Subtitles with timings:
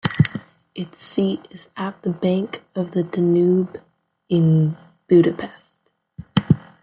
[0.73, 3.79] Its seat is at the bank of the Danube
[4.29, 4.75] in
[5.07, 5.91] Budapest.